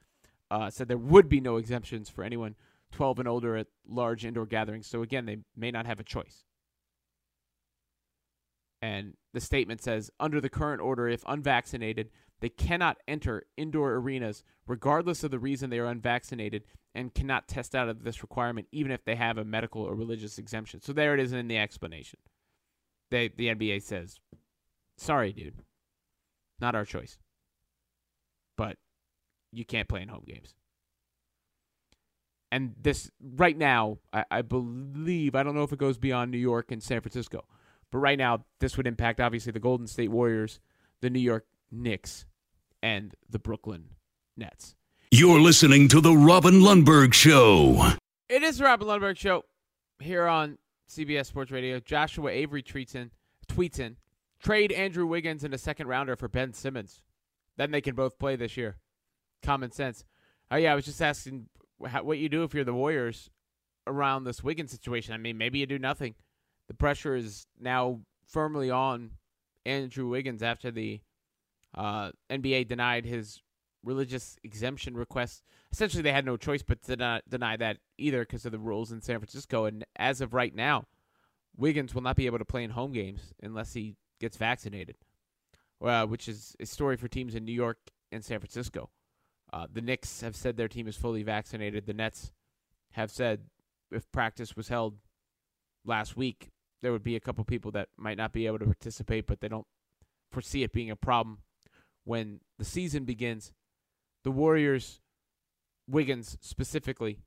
[0.51, 2.57] uh, said there would be no exemptions for anyone
[2.93, 4.87] 12 and older at large indoor gatherings.
[4.87, 6.45] So again, they may not have a choice.
[8.83, 12.11] And the statement says under the current order, if unvaccinated,
[12.41, 17.75] They cannot enter indoor arenas regardless of the reason they are unvaccinated and cannot test
[17.75, 20.81] out of this requirement even if they have a medical or religious exemption.
[20.81, 22.19] So there it is in the explanation.
[23.11, 24.21] They the NBA says,
[24.99, 25.63] "Sorry, dude.
[26.61, 27.19] Not our choice."
[28.57, 28.77] But
[29.53, 30.55] you can't play in home games.
[32.53, 36.39] And this right now, I, I believe I don't know if it goes beyond New
[36.39, 37.45] York and San Francisco,
[37.97, 40.61] but right now this would impact obviously the Golden State Warriors,
[41.01, 42.27] the New York Knicks,
[42.83, 43.87] and the Brooklyn
[44.37, 44.77] Nets.
[45.11, 47.95] You're listening to The Robin Lundberg Show.
[48.29, 49.45] It is the Robin Lundberg Show
[49.99, 50.59] here on
[50.91, 51.81] CBS Sports Radio.
[51.81, 53.13] Joshua Avery tweets in,
[53.49, 53.97] tweets in,
[54.43, 57.01] trade Andrew Wiggins in a second rounder for Ben Simmons.
[57.57, 58.77] Then they can both play this year.
[59.43, 60.05] Common sense.
[60.51, 61.47] Oh yeah, I was just asking
[61.89, 63.31] how, what you do if you're the Warriors
[63.87, 65.15] around this Wiggins situation.
[65.15, 66.15] I mean, maybe you do nothing.
[66.69, 69.13] The pressure is now firmly on
[69.65, 71.01] Andrew Wiggins after the
[71.75, 73.43] uh, NBA denied his
[73.85, 75.43] religious exemption request.
[75.73, 78.93] Essentially, they had no choice but to not deny that either because of the rules
[78.93, 79.65] in San Francisco.
[79.65, 80.87] And as of right now,
[81.57, 84.97] Wiggins will not be able to play in home games unless he gets vaccinated,
[85.83, 87.79] uh, which is a story for teams in New York
[88.13, 88.91] and San Francisco.
[89.53, 91.87] Uh, the Knicks have said their team is fully vaccinated.
[91.87, 92.33] The Nets
[92.93, 93.43] have said
[93.91, 94.99] if practice was held
[95.85, 96.51] last week,
[96.83, 99.49] there would be a couple people that might not be able to participate, but they
[99.49, 99.67] don't
[100.31, 101.39] foresee it being a problem
[102.05, 103.53] when the season begins.
[104.25, 105.01] The Warriors,
[105.89, 107.21] Wiggins specifically,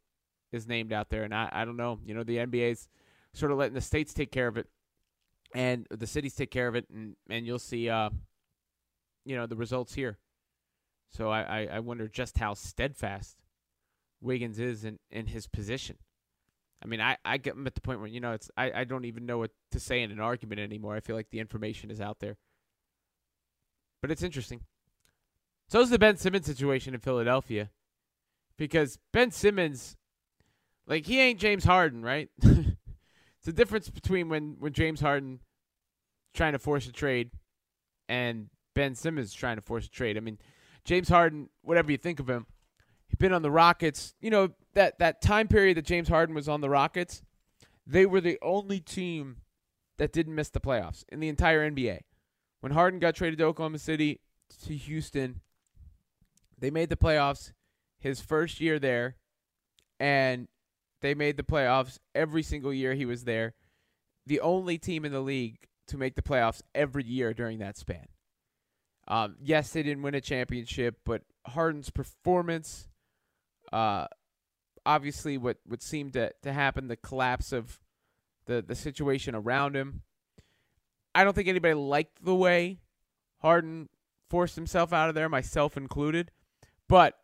[0.51, 1.99] is named out there, and I, I don't know.
[2.05, 2.89] You know, the NBA's
[3.33, 4.67] sort of letting the states take care of it,
[5.53, 8.09] and the cities take care of it, and and you'll see, uh,
[9.25, 10.17] you know, the results here.
[11.11, 13.37] So I, I, I wonder just how steadfast
[14.21, 15.97] Wiggins is in, in his position.
[16.83, 18.83] I mean, I, I get him at the point where, you know, it's I, I
[18.85, 20.95] don't even know what to say in an argument anymore.
[20.95, 22.37] I feel like the information is out there.
[24.01, 24.61] But it's interesting.
[25.67, 27.69] So is the Ben Simmons situation in Philadelphia.
[28.57, 29.97] Because Ben Simmons,
[30.87, 32.29] like, he ain't James Harden, right?
[32.41, 35.39] it's the difference between when, when James Harden
[36.33, 37.31] trying to force a trade
[38.07, 40.17] and Ben Simmons trying to force a trade.
[40.17, 40.39] I mean,
[40.83, 42.47] James Harden, whatever you think of him,
[43.09, 44.15] he's been on the Rockets.
[44.21, 47.21] You know, that, that time period that James Harden was on the Rockets,
[47.85, 49.37] they were the only team
[49.97, 51.99] that didn't miss the playoffs in the entire NBA.
[52.61, 54.21] When Harden got traded to Oklahoma City
[54.65, 55.41] to Houston,
[56.57, 57.51] they made the playoffs
[57.99, 59.17] his first year there,
[59.99, 60.47] and
[61.01, 63.53] they made the playoffs every single year he was there.
[64.25, 68.07] The only team in the league to make the playoffs every year during that span.
[69.07, 72.88] Um, yes, they didn't win a championship, but Harden's performance,
[73.71, 74.07] uh,
[74.85, 77.79] obviously, what what seemed to to happen, the collapse of
[78.45, 80.03] the the situation around him.
[81.13, 82.79] I don't think anybody liked the way
[83.39, 83.89] Harden
[84.29, 86.31] forced himself out of there, myself included.
[86.87, 87.17] But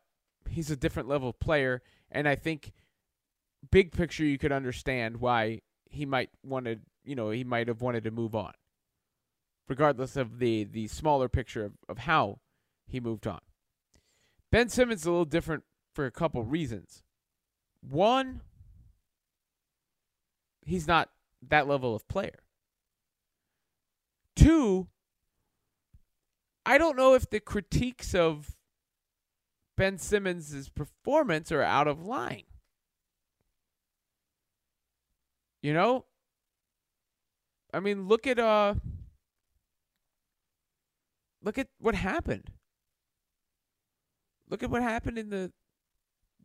[0.49, 1.81] he's a different level player,
[2.11, 2.73] and I think
[3.71, 8.03] big picture you could understand why he might wanted, you know, he might have wanted
[8.03, 8.53] to move on
[9.67, 12.39] regardless of the the smaller picture of, of how
[12.87, 13.39] he moved on.
[14.51, 15.63] Ben Simmons is a little different
[15.95, 17.03] for a couple reasons.
[17.81, 18.41] One,
[20.65, 21.09] he's not
[21.47, 22.39] that level of player.
[24.35, 24.87] Two,
[26.65, 28.57] I don't know if the critiques of
[29.77, 32.43] Ben Simmons' performance are out of line.
[35.61, 36.05] You know?
[37.73, 38.75] I mean, look at uh
[41.45, 42.49] Look at what happened.
[44.49, 45.51] Look at what happened in the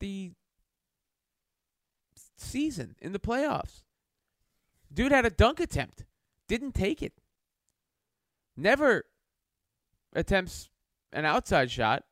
[0.00, 0.32] the
[2.36, 3.82] season in the playoffs.
[4.92, 6.04] Dude had a dunk attempt,
[6.48, 7.12] didn't take it.
[8.56, 9.04] Never
[10.12, 10.68] attempts
[11.12, 12.04] an outside shot.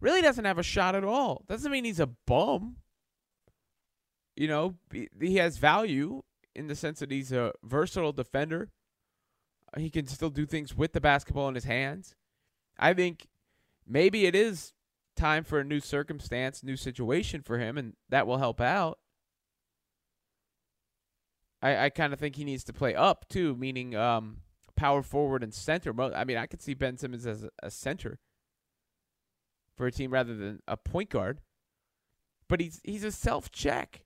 [0.00, 1.44] Really doesn't have a shot at all.
[1.46, 2.76] Doesn't mean he's a bum.
[4.34, 4.74] You know,
[5.20, 6.22] he has value
[6.54, 8.70] in the sense that he's a versatile defender.
[9.76, 12.14] He can still do things with the basketball in his hands.
[12.78, 13.28] I think
[13.86, 14.72] maybe it is
[15.16, 18.98] time for a new circumstance, new situation for him, and that will help out.
[21.62, 24.38] I, I kind of think he needs to play up too, meaning um,
[24.76, 25.94] power forward and center.
[26.12, 28.18] I mean, I could see Ben Simmons as a, center
[29.76, 31.40] for a team rather than a point guard,
[32.48, 34.04] but he's he's a self check.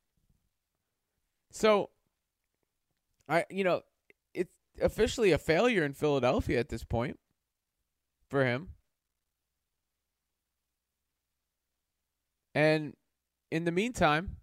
[1.50, 1.90] So,
[3.28, 3.82] I you know,
[4.34, 7.18] it's officially a failure in Philadelphia at this point
[8.28, 8.68] for him.
[12.56, 12.94] And
[13.50, 14.36] in the meantime,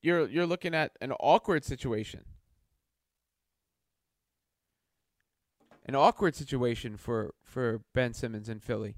[0.00, 2.20] you're you're looking at an awkward situation.
[5.86, 8.96] an awkward situation for for Ben Simmons in Philly,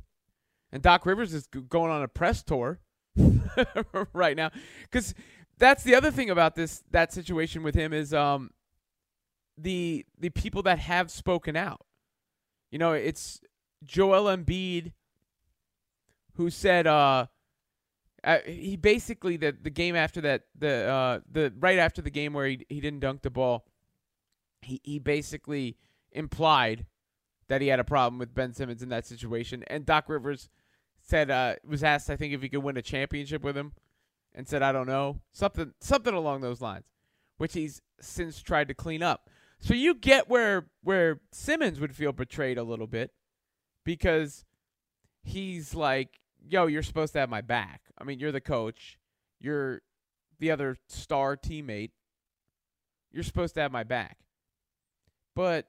[0.70, 2.80] and Doc Rivers is going on a press tour
[4.12, 4.50] right now
[4.82, 5.14] because
[5.58, 8.50] that's the other thing about this that situation with him is um
[9.58, 11.84] the the people that have spoken out.
[12.70, 13.40] You know, it's
[13.82, 14.92] Joel Embiid
[16.36, 17.26] who said uh,
[18.24, 22.32] uh he basically the the game after that the uh the right after the game
[22.32, 23.66] where he he didn't dunk the ball
[24.62, 25.76] he he basically
[26.12, 26.86] implied
[27.48, 29.62] that he had a problem with Ben Simmons in that situation.
[29.68, 30.48] And Doc Rivers
[31.00, 33.72] said uh was asked I think if he could win a championship with him
[34.34, 35.20] and said I don't know.
[35.32, 36.84] Something something along those lines
[37.38, 39.28] which he's since tried to clean up.
[39.58, 43.12] So you get where where Simmons would feel betrayed a little bit
[43.84, 44.44] because
[45.22, 47.82] he's like, "Yo, you're supposed to have my back.
[47.98, 48.98] I mean, you're the coach.
[49.40, 49.82] You're
[50.38, 51.90] the other star teammate.
[53.12, 54.18] You're supposed to have my back."
[55.34, 55.68] But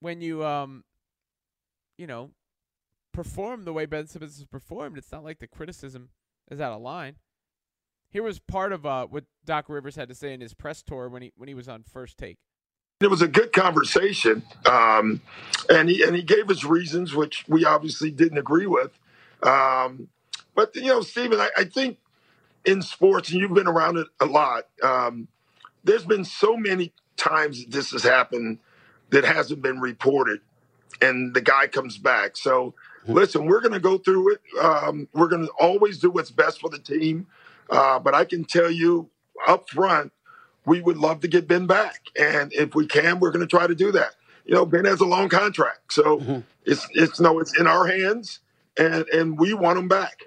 [0.00, 0.84] when you um
[1.96, 2.30] you know,
[3.12, 6.10] perform the way Ben Simmons has performed, it's not like the criticism
[6.50, 7.16] is out of line.
[8.10, 11.08] Here was part of uh, what Doc Rivers had to say in his press tour
[11.08, 12.38] when he when he was on First Take.
[13.00, 15.20] It was a good conversation, um,
[15.68, 18.98] and he and he gave us reasons which we obviously didn't agree with.
[19.44, 20.08] Um,
[20.54, 21.98] but you know, Stephen, I, I, think
[22.64, 24.64] in sports, and you've been around it a lot.
[24.82, 25.28] Um,
[25.82, 28.58] there's been so many times that this has happened
[29.10, 30.40] that hasn't been reported,
[31.02, 32.36] and the guy comes back.
[32.36, 32.74] So
[33.06, 34.40] listen, we're going to go through it.
[34.60, 37.26] Um, we're going to always do what's best for the team.
[37.70, 39.10] Uh, but I can tell you
[39.46, 40.12] up front,
[40.66, 42.00] we would love to get Ben back.
[42.18, 44.14] And if we can, we're going to try to do that.
[44.44, 45.92] You know, Ben has a long contract.
[45.92, 46.40] So mm-hmm.
[46.64, 48.40] it's, it's, no, it's in our hands
[48.78, 50.22] and, and we want him back.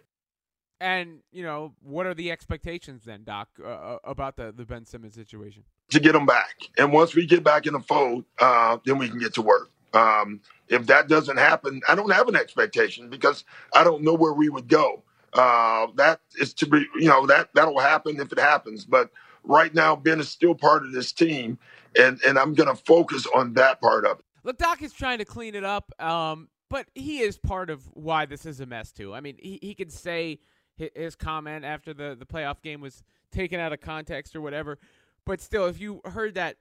[0.80, 4.86] And, you know, what are the expectations then, Doc, uh, uh, about the, the Ben
[4.86, 5.64] Simmons situation?
[5.90, 6.56] To get him back.
[6.78, 9.72] And once we get back in the fold, uh, then we can get to work.
[9.94, 14.34] Um, if that doesn't happen, I don't have an expectation because I don't know where
[14.34, 15.04] we would go.
[15.34, 18.86] Uh, that is to be, you know, that that'll happen if it happens.
[18.86, 19.10] But
[19.44, 21.58] right now, Ben is still part of this team,
[22.00, 24.26] and and I'm going to focus on that part of it.
[24.44, 28.26] Look, Doc is trying to clean it up, um, but he is part of why
[28.26, 29.14] this is a mess too.
[29.14, 30.40] I mean, he he could say
[30.78, 34.78] his comment after the the playoff game was taken out of context or whatever,
[35.26, 36.58] but still, if you heard that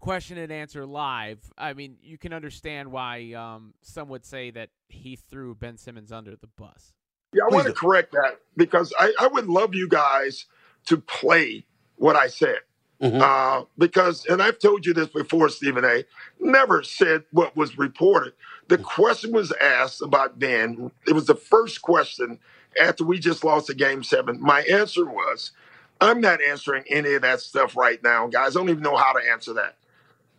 [0.00, 4.70] question and answer live, I mean, you can understand why um, some would say that
[4.88, 6.94] he threw Ben Simmons under the bus.
[7.32, 10.46] Yeah, I want to correct that because I, I would love you guys
[10.86, 11.64] to play
[11.96, 12.58] what I said.
[13.00, 13.20] Mm-hmm.
[13.22, 16.04] Uh, because, and I've told you this before, Stephen A.
[16.38, 18.34] Never said what was reported.
[18.68, 20.90] The question was asked about Ben.
[21.06, 22.38] It was the first question
[22.80, 24.40] after we just lost the game seven.
[24.40, 25.52] My answer was,
[26.00, 28.54] I'm not answering any of that stuff right now, guys.
[28.54, 29.76] I don't even know how to answer that.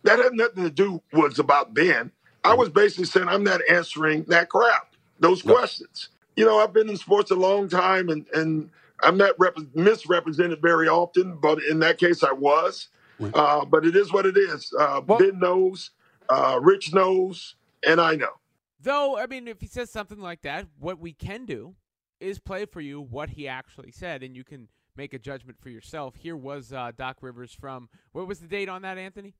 [0.04, 2.10] That had nothing to do was about Ben.
[2.44, 2.58] I mm-hmm.
[2.58, 5.54] was basically saying I'm not answering that crap, those no.
[5.54, 6.08] questions.
[6.36, 8.70] You know, I've been in sports a long time, and and
[9.02, 12.88] I'm not rep- misrepresented very often, but in that case, I was.
[13.34, 14.72] Uh, but it is what it is.
[14.78, 15.90] Uh, well, ben knows,
[16.28, 17.54] uh, Rich knows,
[17.86, 18.32] and I know.
[18.80, 21.76] Though, I mean, if he says something like that, what we can do
[22.20, 25.68] is play for you what he actually said, and you can make a judgment for
[25.68, 26.16] yourself.
[26.16, 29.34] Here was uh, Doc Rivers from, what was the date on that, Anthony?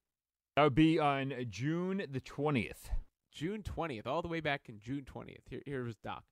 [0.57, 2.90] That would be on June the 20th.
[3.33, 5.48] June 20th, all the way back in June 20th.
[5.48, 6.25] Here, here was Doc.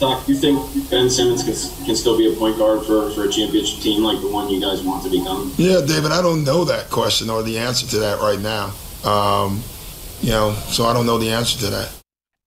[0.00, 3.24] Doc, do you think Ben Simmons can, can still be a point guard for, for
[3.24, 5.52] a championship team like the one you guys want to become?
[5.56, 8.74] Yeah, David, I don't know that question or the answer to that right now.
[9.08, 9.62] Um,
[10.20, 11.92] you know, so I don't know the answer to that.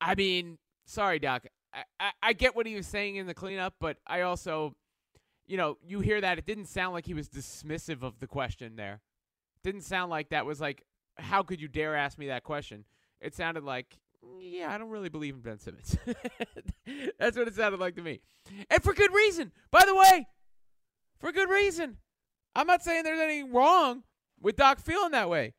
[0.01, 1.45] I mean, sorry, Doc.
[1.73, 4.75] I, I, I get what he was saying in the cleanup, but I also,
[5.45, 6.37] you know, you hear that.
[6.37, 9.01] It didn't sound like he was dismissive of the question there.
[9.63, 10.83] Didn't sound like that was like,
[11.17, 12.83] how could you dare ask me that question?
[13.21, 13.97] It sounded like,
[14.39, 15.97] yeah, I don't really believe in Ben Simmons.
[17.19, 18.21] That's what it sounded like to me.
[18.69, 19.51] And for good reason.
[19.71, 20.27] By the way,
[21.19, 21.97] for good reason.
[22.55, 24.03] I'm not saying there's anything wrong
[24.41, 25.53] with Doc feeling that way.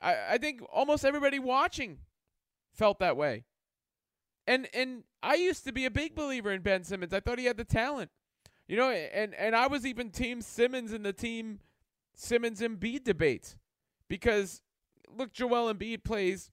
[0.00, 1.98] I, I think almost everybody watching
[2.72, 3.44] felt that way.
[4.46, 7.12] And and I used to be a big believer in Ben Simmons.
[7.12, 8.10] I thought he had the talent.
[8.66, 11.58] You know, and, and I was even team Simmons in the team
[12.14, 13.56] Simmons Embiid debates.
[14.08, 14.62] Because
[15.14, 16.50] look, Joel Embiid plays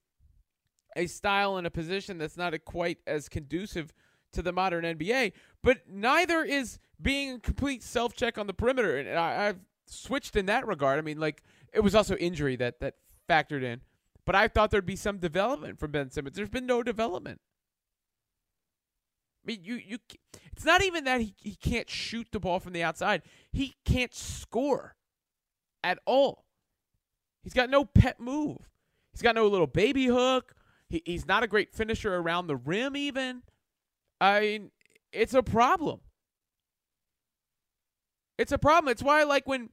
[0.97, 3.93] a style and a position that's not quite as conducive
[4.33, 5.31] to the modern NBA.
[5.63, 8.97] But neither is being a complete self check on the perimeter.
[8.97, 10.99] And I, have switched in that regard.
[10.99, 11.43] I mean, like
[11.73, 12.95] it was also injury that that
[13.29, 13.81] factored in.
[14.25, 16.35] But I thought there'd be some development from Ben Simmons.
[16.35, 17.39] There's been no development.
[19.45, 19.97] I mean, you you.
[20.51, 23.21] It's not even that he, he can't shoot the ball from the outside.
[23.51, 24.95] He can't score
[25.83, 26.45] at all.
[27.43, 28.57] He's got no pet move.
[29.13, 30.53] He's got no little baby hook.
[30.89, 33.43] He, he's not a great finisher around the rim, even.
[34.19, 34.71] I mean,
[35.11, 35.99] it's a problem.
[38.37, 38.91] It's a problem.
[38.91, 39.69] It's why I like when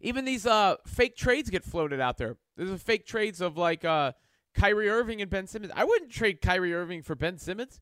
[0.00, 2.36] even these uh, fake trades get floated out there.
[2.56, 4.12] There's a fake trades of like uh,
[4.54, 5.72] Kyrie Irving and Ben Simmons.
[5.74, 7.80] I wouldn't trade Kyrie Irving for Ben Simmons.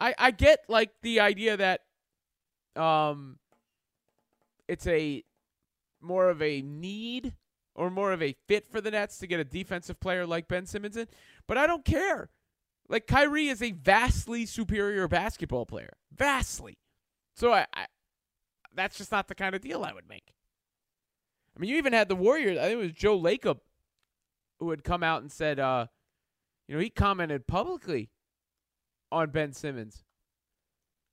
[0.00, 1.80] I, I get like the idea that
[2.76, 3.38] um
[4.66, 5.22] it's a
[6.00, 7.34] more of a need
[7.74, 10.66] or more of a fit for the Nets to get a defensive player like Ben
[10.66, 11.08] Simmons in,
[11.46, 12.30] but I don't care.
[12.88, 16.78] Like Kyrie is a vastly superior basketball player, vastly.
[17.34, 17.86] So I, I
[18.74, 20.34] that's just not the kind of deal I would make.
[21.56, 22.58] I mean, you even had the Warriors.
[22.58, 23.60] I think it was Joe Lacob
[24.58, 25.86] who had come out and said, uh,
[26.66, 28.10] you know, he commented publicly
[29.12, 30.04] on Ben Simmons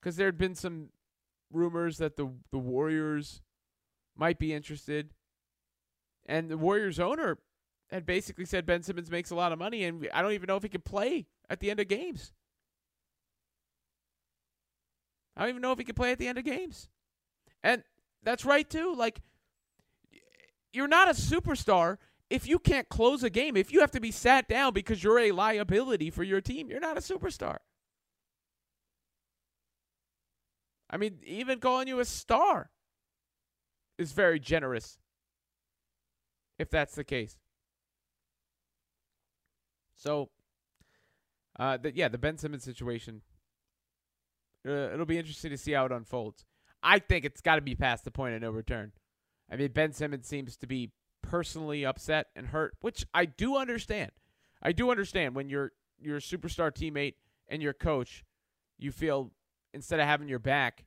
[0.01, 0.89] because there had been some
[1.51, 3.41] rumors that the the Warriors
[4.16, 5.14] might be interested,
[6.26, 7.38] and the Warriors owner
[7.89, 10.55] had basically said Ben Simmons makes a lot of money, and I don't even know
[10.55, 12.32] if he can play at the end of games.
[15.36, 16.89] I don't even know if he can play at the end of games,
[17.63, 17.84] and
[18.24, 18.95] that's right too.
[18.95, 19.22] Like,
[20.72, 21.97] you're not a superstar
[22.30, 23.57] if you can't close a game.
[23.57, 26.80] If you have to be sat down because you're a liability for your team, you're
[26.80, 27.57] not a superstar.
[30.89, 32.69] I mean, even calling you a star
[33.97, 34.97] is very generous
[36.62, 37.38] if that's the case.
[39.95, 40.30] So,
[41.59, 43.22] uh, the, yeah, the Ben Simmons situation.
[44.66, 46.45] Uh, it'll be interesting to see how it unfolds.
[46.84, 48.91] I think it's got to be past the point of no return.
[49.51, 50.91] I mean, Ben Simmons seems to be
[51.24, 54.12] personally upset and hurt, which I do understand.
[54.62, 57.16] I do understand when you're your superstar teammate
[57.47, 58.24] and your coach,
[58.78, 59.32] you feel
[59.74, 60.86] instead of having your back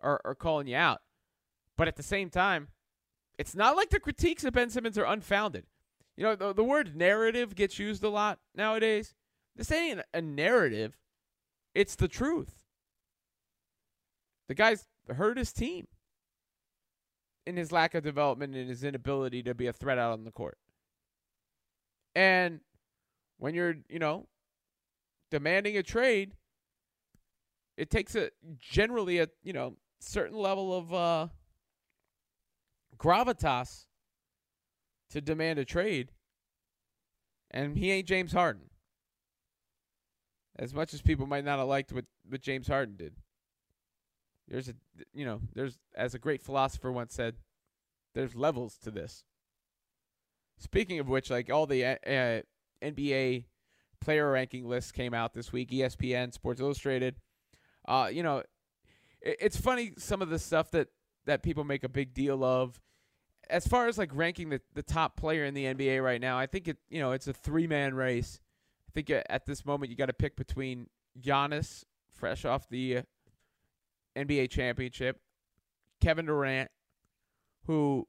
[0.00, 1.00] or, or calling you out.
[1.76, 2.68] But at the same time,
[3.38, 5.64] it's not like the critiques of Ben Simmons are unfounded.
[6.16, 9.14] You know, the, the word narrative gets used a lot nowadays.
[9.54, 10.98] This ain't a narrative,
[11.74, 12.64] it's the truth.
[14.48, 15.86] The guy's hurt his team
[17.46, 20.30] in his lack of development and his inability to be a threat out on the
[20.30, 20.58] court.
[22.14, 22.60] And
[23.38, 24.26] when you're, you know,
[25.30, 26.32] demanding a trade,
[27.76, 31.28] it takes a generally a, you know, certain level of uh,
[32.98, 33.86] gravitas
[35.10, 36.12] to demand a trade,
[37.50, 38.70] and he ain't James Harden.
[40.58, 43.14] As much as people might not have liked what, what James Harden did,
[44.48, 44.74] there's a
[45.14, 47.36] you know there's as a great philosopher once said,
[48.14, 49.24] there's levels to this.
[50.58, 52.40] Speaking of which, like all the uh, uh
[52.82, 53.44] NBA
[54.00, 57.16] player ranking lists came out this week, ESPN, Sports Illustrated.
[57.86, 58.42] Uh, you know,
[59.20, 60.88] it's funny some of the stuff that
[61.26, 62.80] that people make a big deal of
[63.50, 66.46] as far as like ranking the, the top player in the NBA right now, I
[66.46, 68.40] think it you know it's a three man race.
[68.88, 70.88] I think at this moment you got to pick between
[71.20, 73.02] Giannis, fresh off the uh,
[74.16, 75.20] NBA championship,
[76.00, 76.70] Kevin Durant,
[77.66, 78.06] who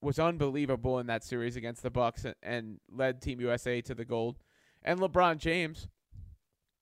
[0.00, 4.36] was unbelievable in that series against the Bucks and led Team USA to the gold,
[4.82, 5.86] and LeBron James,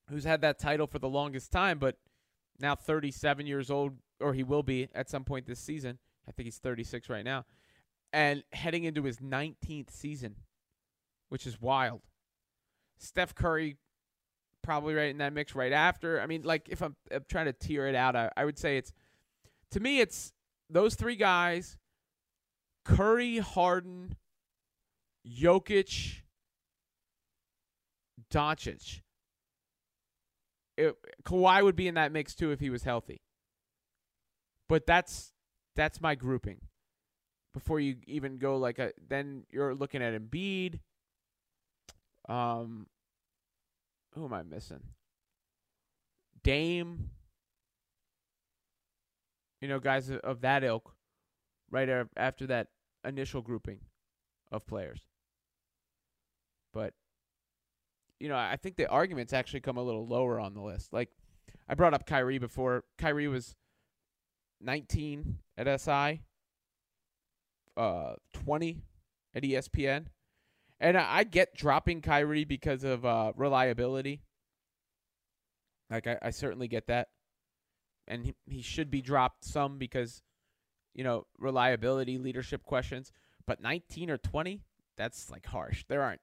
[0.09, 1.97] who's had that title for the longest time, but
[2.59, 5.99] now 37 years old, or he will be at some point this season.
[6.27, 7.45] I think he's 36 right now.
[8.13, 10.37] And heading into his 19th season,
[11.29, 12.03] which is wild.
[12.99, 13.77] Steph Curry,
[14.63, 16.21] probably right in that mix right after.
[16.21, 18.77] I mean, like, if I'm, I'm trying to tier it out, I, I would say
[18.77, 18.93] it's,
[19.71, 20.33] to me, it's
[20.69, 21.77] those three guys
[22.85, 24.17] Curry, Harden,
[25.27, 26.23] Jokic,
[28.33, 29.03] Doncic
[30.81, 33.21] it, Kawhi would be in that mix too if he was healthy.
[34.69, 35.33] But that's
[35.77, 36.61] that's my grouping.
[37.53, 40.79] Before you even go like a, then you're looking at Embiid.
[42.29, 42.87] Um,
[44.15, 44.83] who am I missing?
[46.43, 47.11] Dame.
[49.61, 50.95] You know, guys of that ilk,
[51.71, 52.69] right after that
[53.05, 53.81] initial grouping
[54.51, 55.01] of players.
[56.73, 56.95] But
[58.21, 60.93] you know, I think the arguments actually come a little lower on the list.
[60.93, 61.11] Like
[61.69, 62.85] I brought up Kyrie before.
[62.99, 63.57] Kyrie was
[64.61, 66.23] 19 at SI,
[67.81, 68.83] uh, 20
[69.35, 70.07] at ESPN,
[70.79, 74.21] and I, get dropping Kyrie because of uh, reliability.
[75.89, 77.09] Like I, I certainly get that,
[78.07, 80.23] and he, he should be dropped some because,
[80.95, 83.13] you know, reliability, leadership questions.
[83.47, 84.61] But 19 or 20,
[84.99, 85.85] that's like harsh.
[85.89, 86.21] There aren't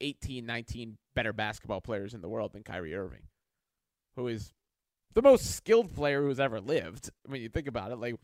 [0.00, 3.24] 18, 19 better basketball players in the world than Kyrie Irving,
[4.16, 4.54] who is
[5.12, 7.10] the most skilled player who's ever lived.
[7.26, 8.14] When you think about it, like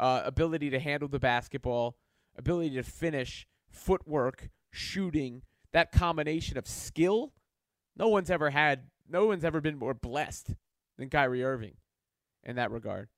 [0.00, 1.96] uh, ability to handle the basketball,
[2.36, 5.42] ability to finish, footwork, shooting,
[5.72, 7.32] that combination of skill,
[7.96, 10.54] no one's ever had, no one's ever been more blessed
[10.98, 11.74] than Kyrie Irving
[12.42, 13.08] in that regard.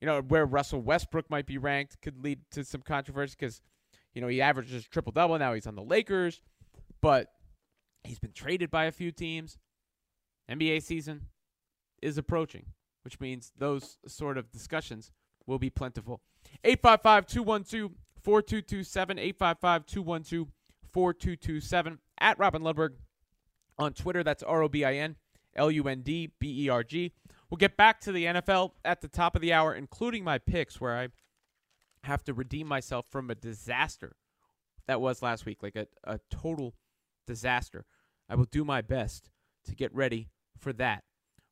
[0.00, 3.62] You know, where Russell Westbrook might be ranked could lead to some controversy because,
[4.14, 5.38] you know, he averages triple double.
[5.38, 6.42] Now he's on the Lakers,
[7.00, 7.28] but
[8.04, 9.58] he's been traded by a few teams.
[10.50, 11.28] NBA season
[12.02, 12.66] is approaching,
[13.02, 15.10] which means those sort of discussions
[15.46, 16.20] will be plentiful.
[16.64, 17.92] 855 212
[18.22, 19.18] 4227.
[19.18, 20.48] 855 212
[20.92, 21.98] 4227.
[22.18, 22.94] At Robin Lundberg
[23.78, 24.22] on Twitter.
[24.22, 25.16] That's R O B I N
[25.54, 27.12] L U N D B E R G.
[27.50, 30.80] We'll get back to the NFL at the top of the hour, including my picks,
[30.80, 31.08] where I
[32.04, 34.16] have to redeem myself from a disaster
[34.86, 36.74] that was last week, like a, a total
[37.26, 37.84] disaster.
[38.28, 39.30] I will do my best
[39.64, 41.04] to get ready for that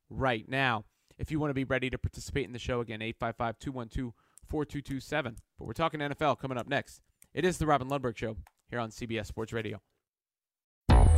[0.09, 0.85] right now.
[1.17, 4.13] If you want to be ready to participate in the show again, 855 212
[4.47, 5.37] 4227.
[5.57, 7.01] But we're talking NFL coming up next.
[7.33, 8.37] It is the Robin Lundberg Show
[8.69, 9.81] here on CBS Sports Radio.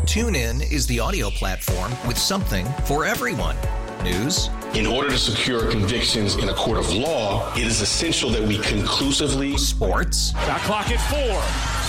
[0.07, 3.57] TuneIn is the audio platform with something for everyone.
[4.03, 4.49] News.
[4.73, 8.59] In order to secure convictions in a court of law, it is essential that we
[8.59, 9.57] conclusively.
[9.57, 10.31] Sports.
[10.31, 11.41] Shot clock at four.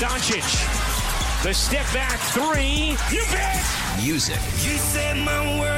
[0.05, 1.45] Doncic.
[1.45, 2.97] The step back three.
[3.17, 3.65] You bet.
[4.03, 4.35] Music.
[4.65, 5.78] You set my world